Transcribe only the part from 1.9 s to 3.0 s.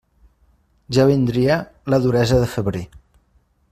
la duresa de febrer.